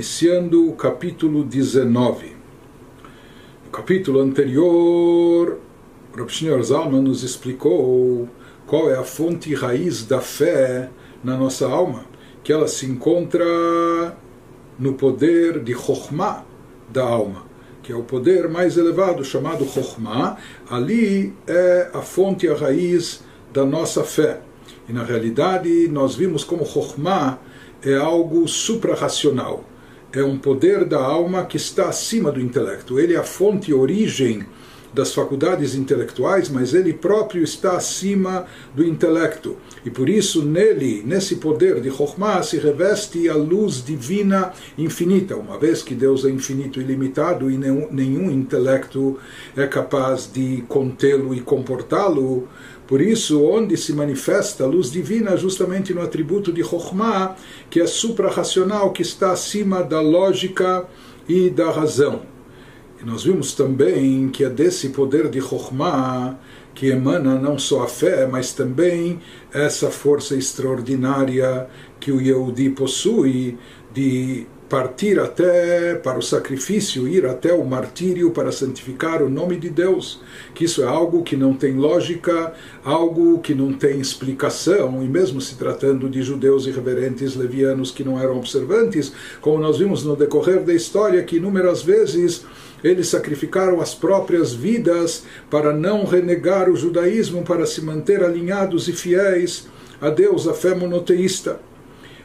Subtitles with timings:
[0.00, 2.34] iniciando o capítulo 19.
[3.66, 5.60] No capítulo anterior,
[6.10, 8.26] o Rabshneur Zalman nos explicou
[8.66, 10.88] qual é a fonte raiz da fé
[11.22, 12.06] na nossa alma,
[12.42, 13.44] que ela se encontra
[14.78, 16.46] no poder de Chokhmah
[16.88, 17.44] da alma,
[17.82, 20.38] que é o poder mais elevado chamado Chokhmah.
[20.70, 23.22] Ali é a fonte a raiz
[23.52, 24.40] da nossa fé.
[24.88, 27.38] E na realidade nós vimos como Chokhmah
[27.82, 29.69] é algo suprarracional.
[30.12, 32.98] É um poder da alma que está acima do intelecto.
[32.98, 34.44] Ele é a fonte e origem
[34.92, 39.56] das faculdades intelectuais, mas ele próprio está acima do intelecto.
[39.84, 45.58] E por isso, nele, nesse poder de Chokhmah, se reveste a luz divina infinita, uma
[45.58, 49.18] vez que Deus é infinito e limitado e nenhum, nenhum intelecto
[49.56, 52.48] é capaz de contê-lo e comportá-lo.
[52.90, 57.36] Por isso, onde se manifesta a luz divina, justamente no atributo de Chokhmah,
[57.70, 60.88] que é suprarracional, que está acima da lógica
[61.28, 62.22] e da razão.
[63.00, 66.36] E nós vimos também que é desse poder de Chokhmah
[66.74, 69.20] que emana não só a fé, mas também
[69.54, 71.68] essa força extraordinária
[72.00, 73.56] que o Yehudi possui
[73.94, 79.68] de partir até para o sacrifício, ir até o martírio para santificar o nome de
[79.68, 80.22] Deus,
[80.54, 82.52] que isso é algo que não tem lógica,
[82.84, 88.16] algo que não tem explicação, e mesmo se tratando de judeus irreverentes levianos que não
[88.16, 92.46] eram observantes, como nós vimos no decorrer da história que inúmeras vezes
[92.82, 98.92] eles sacrificaram as próprias vidas para não renegar o judaísmo, para se manter alinhados e
[98.92, 99.66] fiéis
[100.00, 101.58] a Deus, a fé monoteísta.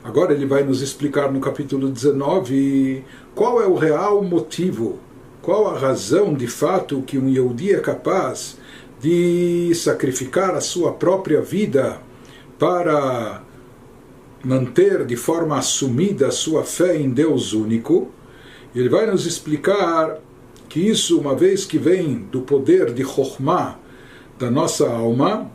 [0.06, 3.04] Agora ele vai nos explicar no capítulo 19
[3.34, 5.00] qual é o real motivo,
[5.42, 8.56] qual a razão de fato que um Yehudi é capaz
[9.02, 12.00] de sacrificar a sua própria vida
[12.60, 13.42] para
[14.44, 18.12] manter de forma assumida a sua fé em Deus único.
[18.76, 20.20] Ele vai nos explicar
[20.70, 23.80] que isso, uma vez que vem do poder de Chokhmah
[24.38, 25.50] da nossa alma,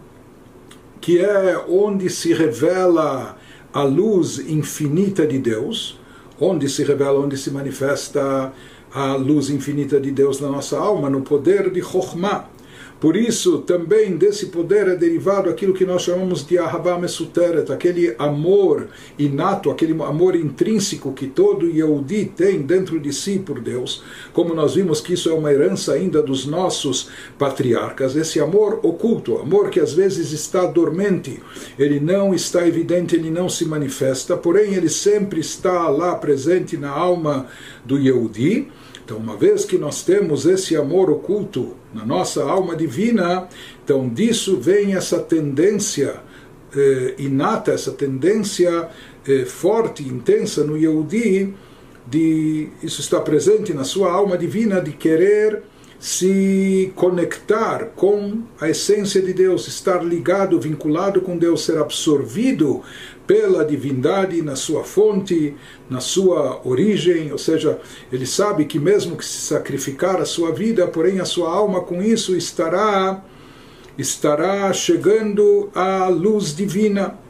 [1.01, 3.39] que é onde se revela
[3.73, 5.99] a luz infinita de Deus,
[6.41, 8.53] onde se revela, onde se manifesta
[8.93, 12.49] a luz infinita de Deus na nossa alma, no poder de Chokhmah.
[13.01, 18.15] Por isso, também desse poder é derivado aquilo que nós chamamos de Ahavá Mesuteret, aquele
[18.19, 18.89] amor
[19.19, 24.05] inato, aquele amor intrínseco que todo Yehudi tem dentro de si por Deus.
[24.35, 29.39] Como nós vimos que isso é uma herança ainda dos nossos patriarcas, esse amor oculto,
[29.39, 31.43] amor que às vezes está dormente,
[31.79, 36.91] ele não está evidente, ele não se manifesta, porém ele sempre está lá presente na
[36.91, 37.47] alma
[37.83, 38.69] do Yehudi.
[39.11, 43.49] Então, uma vez que nós temos esse amor oculto na nossa alma divina,
[43.83, 46.21] então disso vem essa tendência
[46.73, 48.89] eh, inata, essa tendência
[49.27, 51.53] eh, forte, intensa no Yehudi,
[52.07, 55.61] de isso está presente na sua alma divina de querer
[55.99, 62.81] se conectar com a essência de Deus, estar ligado, vinculado com Deus, ser absorvido
[63.31, 65.55] pela divindade na sua fonte,
[65.89, 67.79] na sua origem, ou seja,
[68.11, 72.03] ele sabe que mesmo que se sacrificar a sua vida, porém a sua alma com
[72.03, 73.23] isso estará
[73.97, 77.21] estará chegando à luz divina.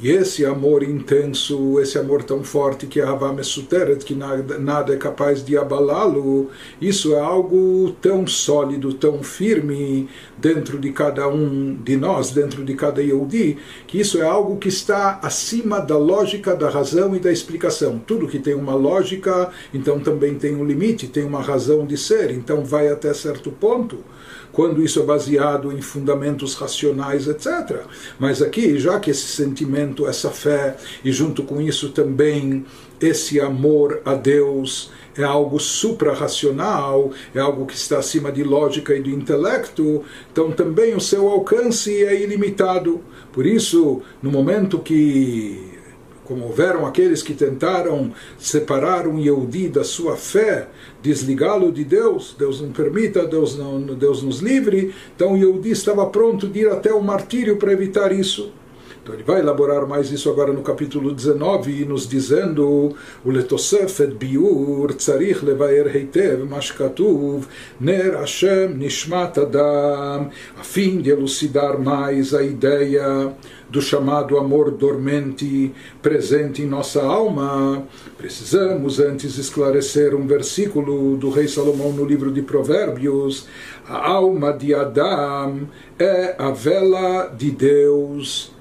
[0.00, 4.96] E esse amor intenso, esse amor tão forte que é Mesuteret, que nada, nada é
[4.96, 6.50] capaz de abalá-lo,
[6.80, 12.74] isso é algo tão sólido, tão firme dentro de cada um de nós, dentro de
[12.74, 17.32] cada Yehudi, que isso é algo que está acima da lógica, da razão e da
[17.32, 17.98] explicação.
[17.98, 22.30] Tudo que tem uma lógica, então também tem um limite, tem uma razão de ser,
[22.30, 23.98] então vai até certo ponto
[24.52, 27.82] quando isso é baseado em fundamentos racionais, etc.
[28.18, 32.64] Mas aqui, já que esse sentimento, essa fé, e junto com isso também
[33.00, 39.02] esse amor a Deus, é algo suprarracional, é algo que está acima de lógica e
[39.02, 43.00] do intelecto, então também o seu alcance é ilimitado.
[43.32, 45.67] Por isso, no momento que
[46.28, 50.68] como houveram aqueles que tentaram separar um Yehudi da sua fé,
[51.02, 56.04] desligá-lo de Deus, Deus não permita, Deus, não, Deus nos livre, então o Yehudi estava
[56.04, 58.52] pronto de ir até o martírio para evitar isso.
[59.08, 62.94] Então ele vai elaborar mais isso agora no capítulo 19, nos dizendo
[63.24, 67.46] o letosef et biur tzarich levaer heitev mashkatuv
[67.80, 70.28] ner Hashem nishmat adam,
[70.60, 73.32] a fim de elucidar mais a ideia
[73.68, 77.86] do chamado amor dormente presente em nossa alma,
[78.16, 83.46] precisamos antes esclarecer um versículo do rei Salomão no livro de Provérbios.
[83.86, 85.68] A alma de Adão
[85.98, 88.56] é a vela de Deus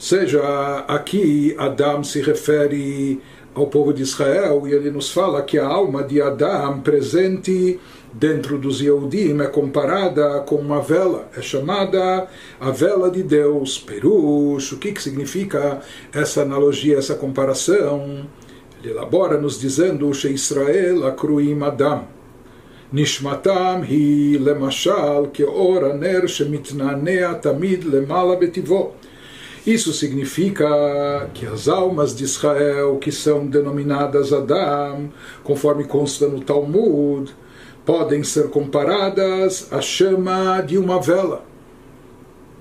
[0.00, 3.20] seja, aqui Adão se refere
[3.53, 7.79] ao povo de Israel e ele nos fala que a alma de Adão presente
[8.13, 12.27] dentro dos Yehudim é comparada com uma vela, é chamada
[12.59, 14.73] a vela de Deus, Perush.
[14.73, 15.81] O que, que significa
[16.13, 18.25] essa analogia, essa comparação?
[18.81, 22.15] Ele elabora nos dizendo: Israel akruim Adam.
[22.93, 28.91] נשמתם היא למשל כאור הנר שמתנענע תמיד למעלה בטבעו.
[29.66, 35.10] Isso significa que as almas de Israel, que são denominadas Adam,
[35.44, 37.30] conforme consta no Talmud,
[37.84, 41.44] podem ser comparadas à chama de uma vela.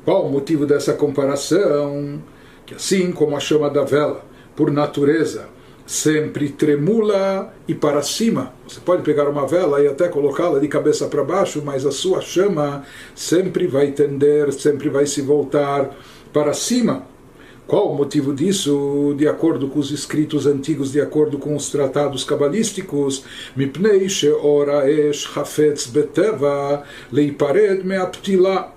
[0.03, 2.21] Qual o motivo dessa comparação?
[2.65, 4.25] Que assim como a chama da vela,
[4.55, 5.47] por natureza,
[5.85, 8.53] sempre tremula e para cima.
[8.67, 12.21] Você pode pegar uma vela e até colocá-la de cabeça para baixo, mas a sua
[12.21, 12.83] chama
[13.15, 15.89] sempre vai tender, sempre vai se voltar
[16.33, 17.07] para cima.
[17.67, 19.13] Qual o motivo disso?
[19.15, 23.23] De acordo com os escritos antigos, de acordo com os tratados cabalísticos,
[23.55, 28.73] mipnei she'ora esh hafetz beteva leipared me'aptila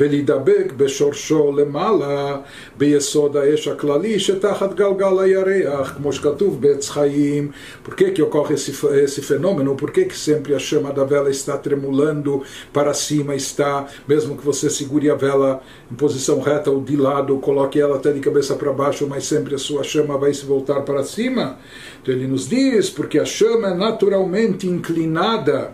[0.00, 2.36] ולהידבק בשורשו למעלה
[2.78, 7.50] ביסוד האש הכללי שתחת גלגל הירח, כמו שכתוב בעץ חיים.
[7.84, 8.72] Por que, que ocorre esse,
[9.04, 9.76] esse fenômeno?
[9.76, 12.42] Por que, que sempre a chama da vela está tremulando
[12.72, 15.60] para cima, está, mesmo que você segure a vela
[15.90, 19.54] em posição reta ou de lado, coloque ela até de cabeça para baixo, mas sempre
[19.54, 21.58] a sua chama vai se voltar para cima?
[22.00, 25.72] Então ele nos diz, porque a chama é naturalmente inclinada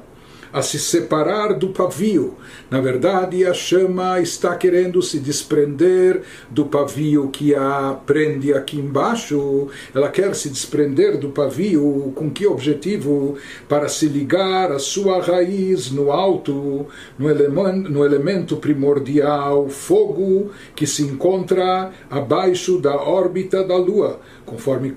[0.54, 2.36] a se separar do pavio.
[2.70, 9.68] Na verdade, a chama está querendo se desprender do pavio que a prende aqui embaixo.
[9.94, 13.38] Ela quer se desprender do pavio com que objetivo?
[13.68, 16.88] Para se ligar a sua raiz no alto,
[17.18, 24.94] no elemento, no elemento primordial, fogo, que se encontra abaixo da órbita da Lua conforme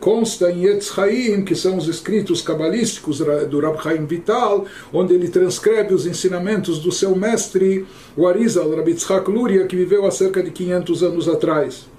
[0.00, 3.18] consta em Etz Haim, que são os escritos cabalísticos
[3.50, 8.94] do Rab Chaim Vital, onde ele transcreve os ensinamentos do seu mestre, o Arizal Rabbi
[8.94, 11.95] Tzchak Luria, que viveu há cerca de 500 anos atrás.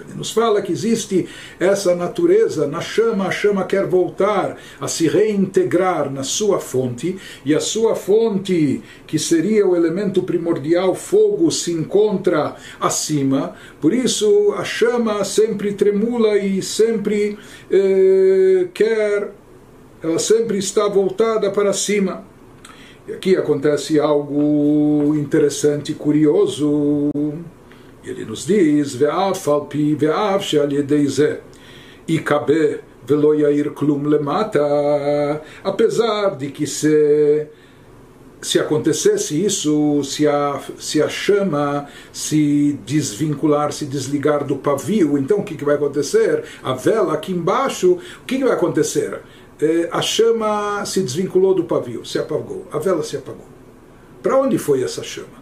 [0.00, 1.28] Ele nos fala que existe
[1.60, 7.54] essa natureza na chama, a chama quer voltar a se reintegrar na sua fonte, e
[7.54, 13.54] a sua fonte, que seria o elemento primordial, fogo, se encontra acima.
[13.80, 17.38] Por isso a chama sempre tremula e sempre
[17.70, 19.32] eh, quer,
[20.02, 22.24] ela sempre está voltada para cima.
[23.06, 25.92] E aqui acontece algo interessante
[28.04, 30.52] ele nos diz: Ve'af alpi, ve'af
[32.08, 35.40] ikabe velo yair klum lemata.
[35.64, 37.48] Apesar de que se
[38.40, 45.38] se acontecesse isso, se a, se a chama se desvincular, se desligar do pavio, então
[45.38, 46.42] o que, que vai acontecer?
[46.60, 49.20] A vela aqui embaixo, o que, que vai acontecer?
[49.60, 53.46] É, a chama se desvinculou do pavio, se apagou, a vela se apagou.
[54.20, 55.41] Para onde foi essa chama?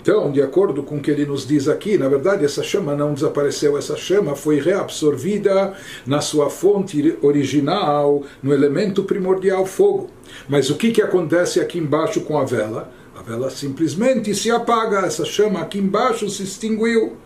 [0.00, 3.14] Então, de acordo com o que ele nos diz aqui, na verdade essa chama não
[3.14, 5.74] desapareceu, essa chama foi reabsorvida
[6.06, 10.10] na sua fonte original, no elemento primordial fogo.
[10.48, 12.92] Mas o que, que acontece aqui embaixo com a vela?
[13.18, 17.16] A vela simplesmente se apaga, essa chama aqui embaixo se extinguiu.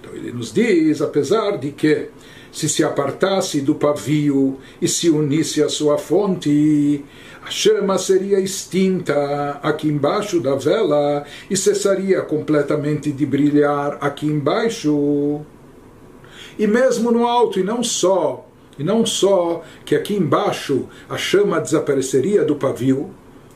[0.00, 2.08] Então ele nos diz, apesar de que
[2.52, 7.04] se se apartasse do pavio e se unisse à sua fonte,
[7.42, 15.40] a chama seria extinta aqui embaixo da vela e cessaria completamente de brilhar aqui embaixo.
[16.58, 18.46] E mesmo no alto, e não só,
[18.78, 23.10] e não só que aqui embaixo a chama desapareceria do pavio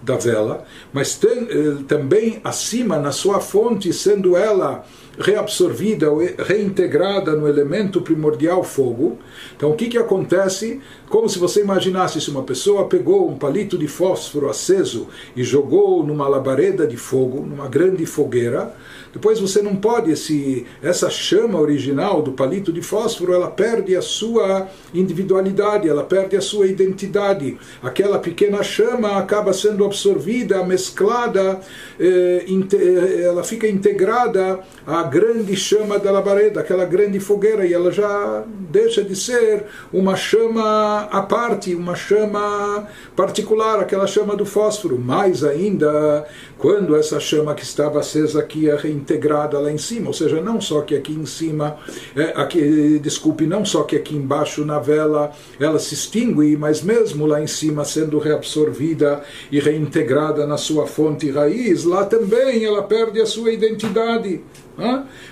[0.05, 4.85] da vela, mas tem, eh, também acima na sua fonte, sendo ela
[5.19, 9.19] reabsorvida ou reintegrada no elemento primordial fogo.
[9.57, 10.81] Então o que, que acontece?
[11.09, 16.05] Como se você imaginasse se uma pessoa pegou um palito de fósforo aceso e jogou
[16.05, 18.75] numa labareda de fogo, numa grande fogueira,
[19.15, 24.03] depois você não pode, esse, essa chama original do palito de fósforo, ela perde a
[24.03, 27.57] sua individualidade, ela perde a sua identidade.
[27.81, 31.61] Aquela pequena chama acaba sendo absorvida, mesclada,
[31.99, 37.93] eh, eh, ela fica integrada à grande chama da labareda, aquela grande fogueira, e ela
[37.93, 44.99] já deixa de ser uma chama à parte, uma chama particular, aquela chama do fósforo.
[44.99, 46.27] Mais ainda,
[46.59, 50.61] quando essa chama que estava acesa aqui é reintegrada lá em cima, ou seja, não
[50.61, 51.77] só que aqui em cima,
[52.17, 57.27] é, aqui, desculpe, não só que aqui embaixo na vela ela se extingue, mas mesmo
[57.27, 63.21] lá em cima sendo reabsorvida e reintegrada na sua fonte raiz, lá também ela perde
[63.21, 64.41] a sua identidade.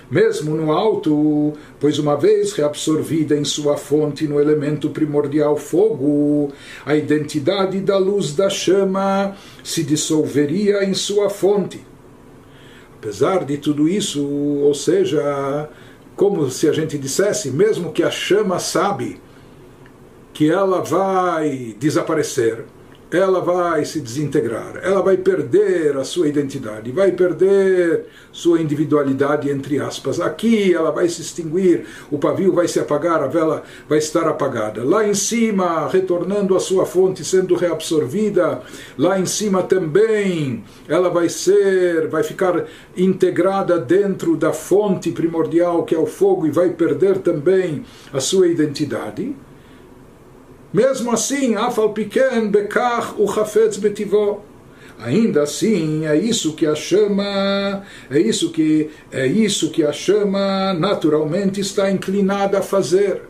[0.09, 6.53] Mesmo no alto, pois uma vez reabsorvida em sua fonte no elemento primordial fogo,
[6.85, 11.92] a identidade da luz da chama se dissolveria em sua fonte.
[13.03, 15.69] Apesar de tudo isso, ou seja,
[16.15, 19.19] como se a gente dissesse, mesmo que a chama sabe
[20.31, 22.63] que ela vai desaparecer,
[23.13, 29.79] ela vai se desintegrar, ela vai perder a sua identidade, vai perder sua individualidade, entre
[29.79, 30.19] aspas.
[30.19, 34.83] Aqui ela vai se extinguir, o pavio vai se apagar, a vela vai estar apagada.
[34.83, 38.61] Lá em cima, retornando à sua fonte, sendo reabsorvida,
[38.97, 42.65] lá em cima também ela vai ser, vai ficar
[42.97, 48.47] integrada dentro da fonte primordial que é o fogo e vai perder também a sua
[48.47, 49.35] identidade.
[50.73, 54.41] Mesmo assim, afal pequeno, bekach o chafetz betivó.
[54.99, 60.73] Ainda assim, é isso que a chama, é isso que é isso que a chama
[60.73, 63.21] naturalmente está inclinada a fazer.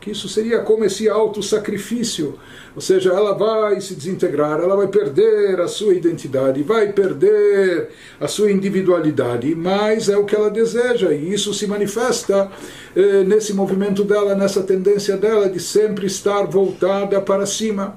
[0.00, 2.38] Que isso seria como esse auto sacrifício
[2.74, 7.88] ou seja, ela vai se desintegrar, ela vai perder a sua identidade, vai perder
[8.20, 12.50] a sua individualidade, mas é o que ela deseja, e isso se manifesta
[12.94, 17.96] eh, nesse movimento dela, nessa tendência dela de sempre estar voltada para cima.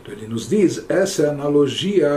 [0.00, 2.08] Então ele nos diz, essa é a analogia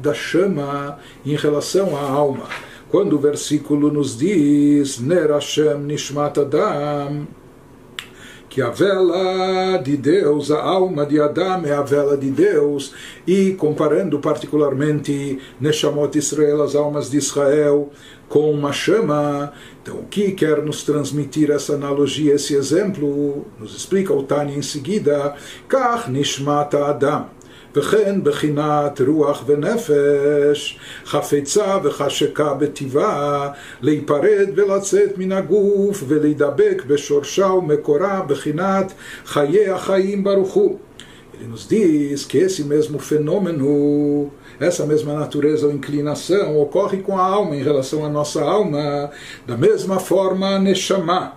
[0.00, 2.44] da chama em relação à alma.
[2.88, 5.30] Quando o versículo nos diz, Ner
[5.80, 7.26] Nishmat Adam,
[8.52, 12.92] que a vela de Deus, a alma de Adão é a vela de Deus,
[13.26, 17.90] e comparando particularmente Neshamot Israel, as almas de Israel,
[18.28, 19.54] com uma chama.
[19.82, 23.46] Então, o que quer nos transmitir essa analogia, esse exemplo?
[23.58, 25.34] Nos explica o Tani em seguida:
[25.66, 27.30] Kach Nishmat Adam.
[27.75, 33.49] וכן בחינת רוח ונפש, חפצה וחשקה בטבעה,
[33.81, 38.93] להיפרד ולצאת מן הגוף ולהידבק בשורשה ומקורה בחינת
[39.25, 40.77] חיי החיים ברוך הוא.
[41.39, 47.23] Ele nos diz que esse mesmo fenômeno, essa mesma natureza ou inclinação ocorre com a
[47.23, 49.11] alma em relação à nossa alma,
[49.45, 51.33] da mesma forma a Neshama,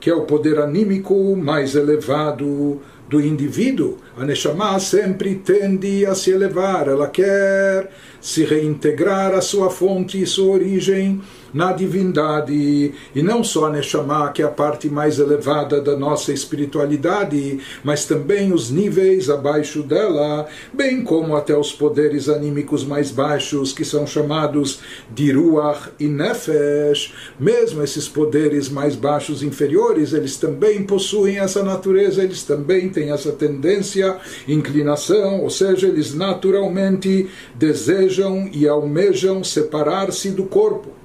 [0.00, 2.80] que é o poder anímico mais elevado
[3.11, 7.91] do indivíduo, a Neshama sempre tende a se elevar, ela quer
[8.21, 11.21] se reintegrar à sua fonte e sua origem
[11.53, 16.31] na divindade, e não só a Neshama, que é a parte mais elevada da nossa
[16.31, 23.73] espiritualidade, mas também os níveis abaixo dela, bem como até os poderes anímicos mais baixos,
[23.73, 24.79] que são chamados
[25.13, 32.23] de Ruach e Nefesh, mesmo esses poderes mais baixos inferiores, eles também possuem essa natureza,
[32.23, 34.17] eles também têm essa tendência,
[34.47, 41.00] inclinação, ou seja, eles naturalmente desejam e almejam separar-se do corpo.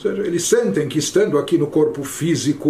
[0.00, 2.68] Seja, eles sentem que estando aqui no corpo físico,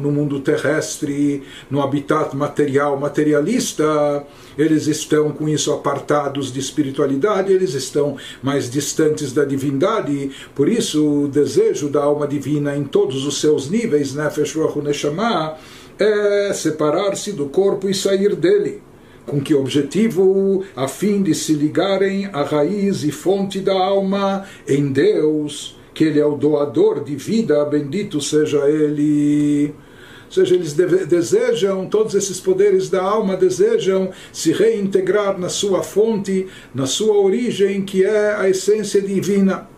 [0.00, 4.26] no mundo terrestre, no habitat material, materialista,
[4.56, 10.30] eles estão com isso apartados de espiritualidade, eles estão mais distantes da divindade.
[10.54, 15.58] Por isso, o desejo da alma divina em todos os seus níveis, Nefesh Rohu Neshama,
[15.98, 18.80] é separar-se do corpo e sair dele.
[19.26, 20.64] Com que objetivo?
[20.74, 26.20] A fim de se ligarem à raiz e fonte da alma em Deus que Ele
[26.20, 29.74] é o doador de vida, bendito seja Ele.
[30.26, 36.46] Ou seja, eles desejam, todos esses poderes da alma desejam se reintegrar na sua fonte,
[36.74, 39.68] na sua origem, que é a essência divina.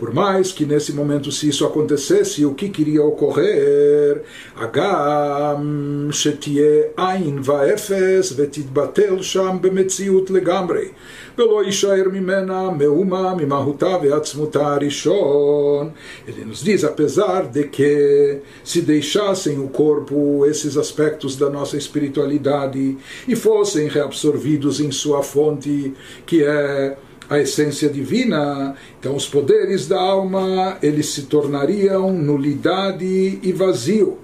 [0.00, 4.22] Por mais que nesse momento, se isso acontecesse, o que queria ocorrer?
[4.54, 10.92] Agam shetie ein vaefes vetitbatel sham bemetziut legamrei.
[11.38, 15.90] ולא יישאר ממנה מאומה ממהותה ועצמותה הראשון.
[16.28, 22.96] Ele nos diz, apesar de que se deixassem o corpo esses aspectos da nossa espiritualidade
[23.28, 25.92] e fossem reabsorvidos em sua fonte,
[26.24, 26.96] que é
[27.31, 34.17] a essência divina, então os poderes da alma eles se tornariam nulidade e vazio.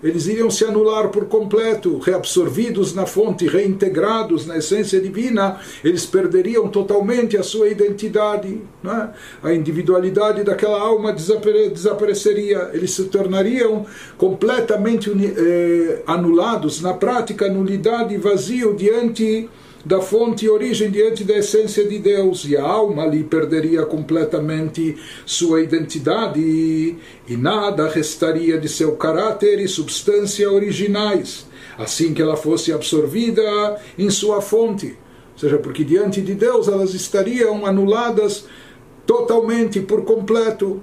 [0.00, 6.68] Eles iriam se anular por completo, reabsorvidos na fonte, reintegrados na essência divina, eles perderiam
[6.68, 9.08] totalmente a sua identidade, é?
[9.42, 13.84] a individualidade daquela alma desapareceria, eles se tornariam
[14.16, 19.48] completamente eh, anulados, na prática, nulidade e vazio diante
[19.86, 24.96] da fonte e origem diante da essência de Deus, e a alma ali perderia completamente
[25.24, 31.46] sua identidade e nada restaria de seu caráter e substância originais,
[31.78, 34.98] assim que ela fosse absorvida em sua fonte.
[35.34, 38.44] Ou seja, porque diante de Deus elas estariam anuladas
[39.06, 40.82] totalmente, por completo.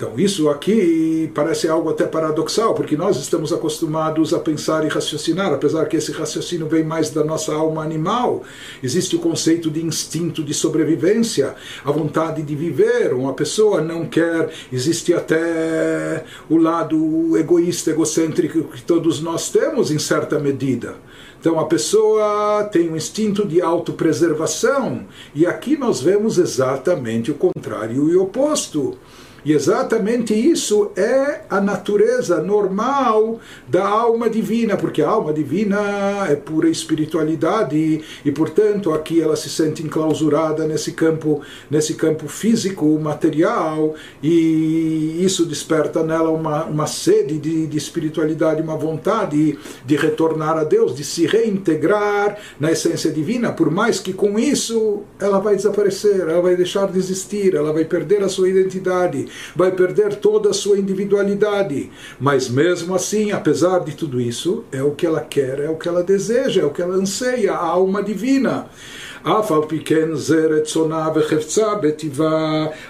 [0.00, 5.52] Então, isso aqui parece algo até paradoxal, porque nós estamos acostumados a pensar e raciocinar,
[5.52, 8.42] apesar que esse raciocínio vem mais da nossa alma animal.
[8.82, 11.54] Existe o conceito de instinto de sobrevivência,
[11.84, 13.12] a vontade de viver.
[13.12, 19.98] Uma pessoa não quer, existe até o lado egoísta, egocêntrico que todos nós temos em
[19.98, 20.94] certa medida.
[21.38, 28.10] Então a pessoa tem um instinto de autopreservação, e aqui nós vemos exatamente o contrário
[28.10, 28.98] e o oposto.
[29.44, 36.36] E exatamente isso é a natureza normal da alma divina, porque a alma divina é
[36.36, 43.94] pura espiritualidade e, portanto, aqui ela se sente enclausurada nesse campo, nesse campo físico, material,
[44.22, 50.64] e isso desperta nela uma, uma sede de, de espiritualidade, uma vontade de retornar a
[50.64, 56.20] Deus, de se reintegrar na essência divina, por mais que com isso ela vai desaparecer,
[56.20, 60.54] ela vai deixar de existir, ela vai perder a sua identidade vai perder toda a
[60.54, 61.90] sua individualidade.
[62.18, 65.88] Mas mesmo assim, apesar de tudo isso, é o que ela quer, é o que
[65.88, 68.68] ela deseja, é o que ela anseia, a alma divina.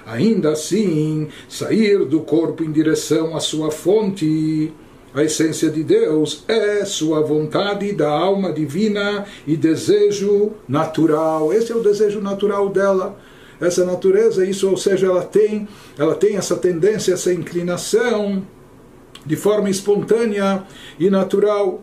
[0.06, 4.72] ainda assim, sair do corpo em direção à sua fonte.
[5.12, 11.52] A essência de Deus é sua vontade da alma divina e desejo natural.
[11.52, 13.18] Esse é o desejo natural dela
[13.60, 18.42] essa natureza, isso, ou seja, ela tem, ela tem essa tendência, essa inclinação
[19.24, 20.64] de forma espontânea
[20.98, 21.82] e natural.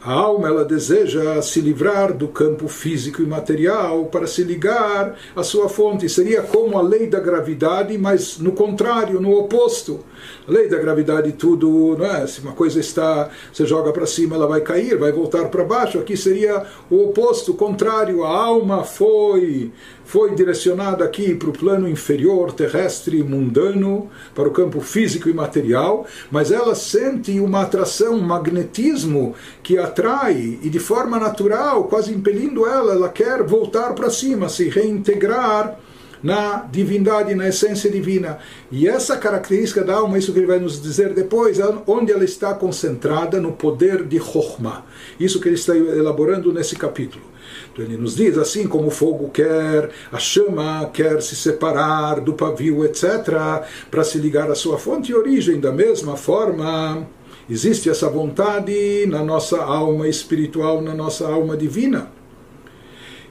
[0.00, 5.42] A alma ela deseja se livrar do campo físico e material para se ligar à
[5.42, 6.08] sua fonte.
[6.08, 10.04] Seria como a lei da gravidade, mas no contrário, no oposto.
[10.46, 12.26] A lei da gravidade tudo, não é?
[12.28, 15.98] Se uma coisa está, você joga para cima, ela vai cair, vai voltar para baixo.
[15.98, 18.22] Aqui seria o oposto, o contrário.
[18.22, 19.72] A alma foi
[20.08, 26.06] foi direcionada aqui para o plano inferior, terrestre, mundano, para o campo físico e material,
[26.30, 32.66] mas ela sente uma atração, um magnetismo que atrai e de forma natural, quase impelindo
[32.66, 35.78] ela, ela quer voltar para cima, se reintegrar
[36.22, 38.38] na divindade, na essência divina.
[38.72, 42.24] E essa característica da alma, isso que ele vai nos dizer depois, é onde ela
[42.24, 44.84] está concentrada no poder de Chokhmah.
[45.20, 47.24] Isso que ele está elaborando nesse capítulo.
[47.82, 52.84] Ele nos diz, assim como o fogo quer, a chama quer se separar do pavio,
[52.84, 57.06] etc., para se ligar à sua fonte e origem, da mesma forma,
[57.48, 62.17] existe essa vontade na nossa alma espiritual, na nossa alma divina.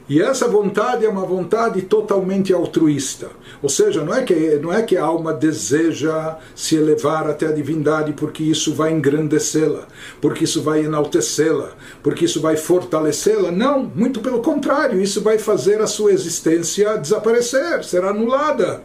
[0.09, 3.27] E essa vontade é uma vontade totalmente altruísta.
[3.61, 7.51] Ou seja, não é que, não é que a alma deseja se elevar até a
[7.51, 9.85] divindade porque isso vai engrandecê-la,
[10.21, 13.51] porque isso vai enaltecê-la, porque isso vai fortalecê-la.
[13.51, 18.81] Não, muito pelo contrário, isso vai fazer a sua existência desaparecer, ser anulada.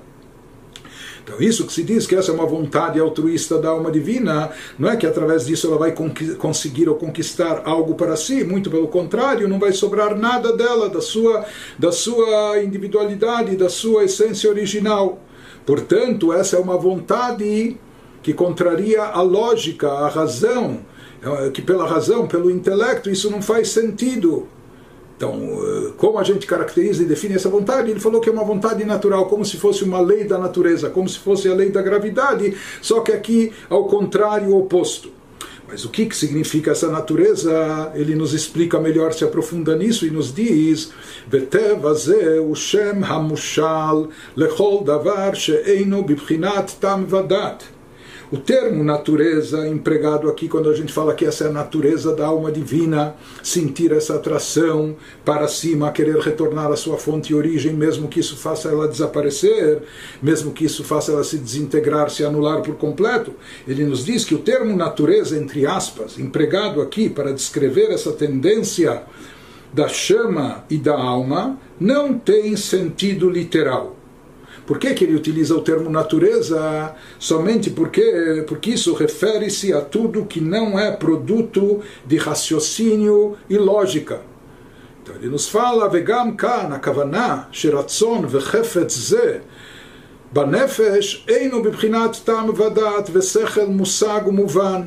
[1.25, 4.91] Então, isso que se diz que essa é uma vontade altruísta da alma divina, não
[4.91, 5.95] é que através disso ela vai
[6.39, 11.01] conseguir ou conquistar algo para si, muito pelo contrário, não vai sobrar nada dela, da
[11.01, 11.45] sua,
[11.79, 15.21] da sua individualidade, da sua essência original.
[15.65, 17.77] Portanto, essa é uma vontade
[18.23, 20.81] que contraria a lógica, a razão,
[21.23, 24.49] é, que pela razão, pelo intelecto, isso não faz sentido.
[25.23, 27.89] Então, eh, como a gente caracteriza e define essa vontade?
[27.89, 31.09] Ele falou que é uma vontade natural, como se fosse uma lei da natureza, como
[31.09, 35.13] se fosse a lei da gravidade, só que aqui ao contrário, oposto.
[35.69, 37.93] Mas o que, que significa essa natureza?
[37.95, 40.91] Ele nos explica melhor, se aprofunda nisso e nos diz:
[42.57, 45.35] Shem Hamushal lechol davar
[46.05, 47.63] bibchinat tam vadat.
[48.33, 52.29] O termo natureza, empregado aqui quando a gente fala que essa é a natureza da
[52.29, 58.09] alma divina, sentir essa atração para cima, querer retornar à sua fonte e origem, mesmo
[58.09, 59.83] que isso faça ela desaparecer,
[60.23, 63.35] mesmo que isso faça ela se desintegrar, se anular por completo.
[63.69, 69.03] Ele nos diz que o termo natureza, entre aspas, empregado aqui para descrever essa tendência
[69.75, 73.99] da chama e da alma, não tem sentido literal
[74.72, 76.94] por que, que ele utiliza o termo natureza?
[77.18, 84.22] Somente porque, porque isso refere-se a tudo que não é produto de raciocínio e lógica.
[85.02, 89.40] Então ele nos fala, vegam kan, הכוונה שרצון וחפץ זה
[90.34, 94.82] בנפש אינו בבחינת טעם ודעת ושכל מושג ומובן,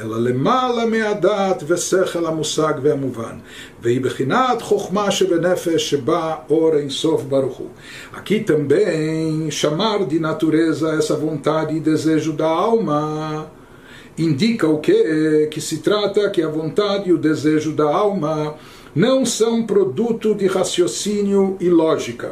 [0.00, 3.38] אלא למעלה מהדעת ושכל המושג והמובן,
[3.82, 7.68] והיא בחינת חוכמה שבנפש שבה אור אינסוף ברוך הוא.
[8.14, 13.46] Aqui também chamar de natureza essa vontade e desejo da alma
[14.18, 15.48] indica o que?
[15.50, 18.54] Que se trata que a vontade e o desejo da alma
[18.94, 22.30] não são produto de raciocínio e lógica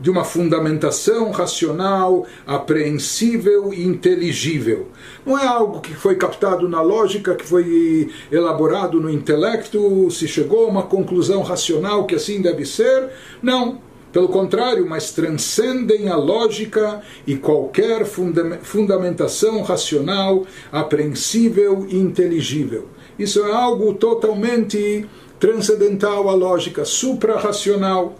[0.00, 4.88] de uma fundamentação racional, apreensível e inteligível.
[5.24, 10.66] Não é algo que foi captado na lógica, que foi elaborado no intelecto, se chegou
[10.66, 13.10] a uma conclusão racional que assim deve ser.
[13.42, 13.78] Não.
[14.12, 22.86] Pelo contrário, mas transcendem a lógica e qualquer fundamentação racional, apreensível e inteligível.
[23.18, 25.04] Isso é algo totalmente
[25.40, 28.14] transcendental à lógica, suprarracional.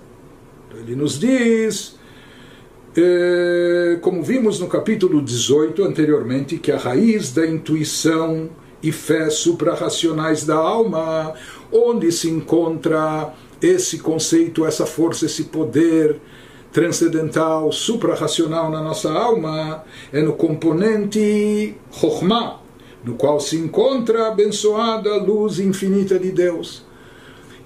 [0.79, 1.97] Ele nos diz,
[2.97, 8.51] eh, como vimos no capítulo 18 anteriormente, que a raiz da intuição
[8.83, 11.35] e fé suprarracionais da alma,
[11.73, 13.33] onde se encontra
[13.63, 16.21] esse conceito, essa força, esse poder
[16.73, 22.61] transcendental, suprarracional na nossa alma, é no componente Chokhmah,
[23.05, 26.85] no qual se encontra a abençoada luz infinita de Deus.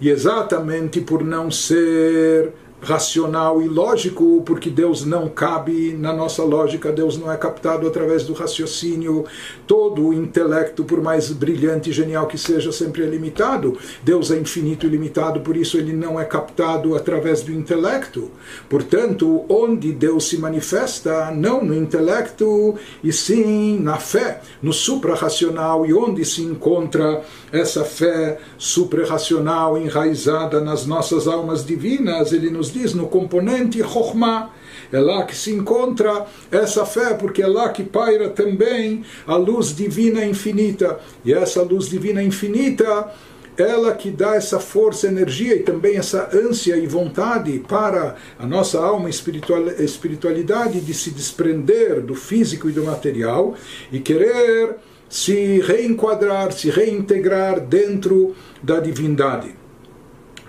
[0.01, 6.93] E exatamente por não ser racional e lógico, porque Deus não cabe na nossa lógica,
[6.93, 9.25] Deus não é captado através do raciocínio.
[9.67, 13.77] Todo o intelecto, por mais brilhante e genial que seja, sempre é limitado.
[14.03, 18.31] Deus é infinito e limitado, por isso ele não é captado através do intelecto.
[18.69, 25.93] Portanto, onde Deus se manifesta, não no intelecto, e sim na fé, no suprarracional, e
[25.93, 32.94] onde se encontra essa fé suprarracional enraizada nas nossas almas divinas, ele nos nos diz
[32.94, 34.50] no componente Chokhmah.
[34.92, 39.74] É lá que se encontra essa fé, porque é lá que paira também a luz
[39.74, 40.98] divina infinita.
[41.24, 43.11] E essa luz divina infinita,
[43.57, 48.78] ela que dá essa força, energia e também essa ânsia e vontade para a nossa
[48.81, 53.54] alma espiritualidade de se desprender do físico e do material
[53.92, 54.76] e querer
[55.09, 59.54] se reenquadrar, se reintegrar dentro da divindade.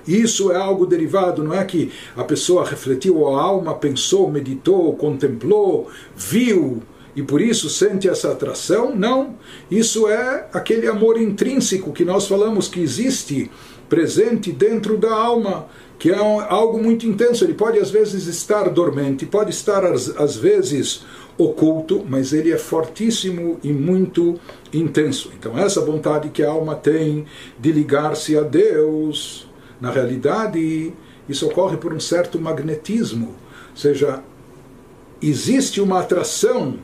[0.10, 5.88] Isso é algo derivado, não é que a pessoa refletiu, a alma pensou, meditou, contemplou,
[6.15, 6.82] viu
[7.15, 8.95] e por isso sente essa atração.
[8.95, 9.36] Não.
[9.69, 13.52] Isso é aquele amor intrínseco que nós falamos que existe
[13.88, 15.67] presente dentro da alma,
[16.00, 17.43] que é algo muito intenso.
[17.43, 21.04] Ele pode às vezes estar dormente, pode estar às vezes
[21.38, 24.39] oculto, mas ele é fortíssimo e muito
[24.74, 25.32] intenso.
[25.38, 27.26] Então, essa vontade que a alma tem
[27.60, 29.48] de ligar-se a Deus
[29.80, 30.94] na realidade,
[31.28, 33.36] isso ocorre por um certo magnetismo,
[33.72, 34.22] ou seja,
[35.22, 36.80] existe uma atração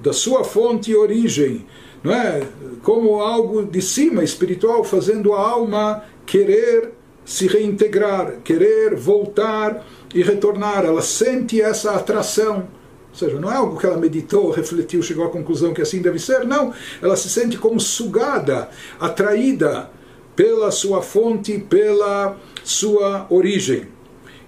[0.00, 1.66] da sua fonte e origem,
[2.02, 2.46] não é?
[2.82, 6.92] Como algo de cima espiritual fazendo a alma querer
[7.24, 10.84] se reintegrar, querer voltar e retornar.
[10.84, 12.68] Ela sente essa atração.
[13.10, 16.18] Ou seja, não é algo que ela meditou, refletiu, chegou à conclusão que assim deve
[16.18, 16.46] ser.
[16.46, 19.90] Não, ela se sente como sugada, atraída
[20.38, 23.88] pela sua fonte, pela sua origem.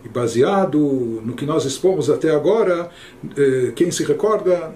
[0.04, 2.88] E baseado no que nós expomos até agora,
[3.36, 4.72] eh, quem se recorda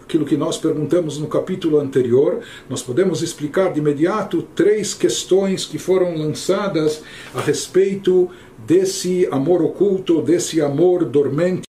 [0.00, 2.38] aquilo que nós perguntamos no capítulo anterior,
[2.70, 7.02] nós podemos explicar de imediato três questões que foram lançadas
[7.34, 11.64] a respeito desse amor oculto, desse amor dormente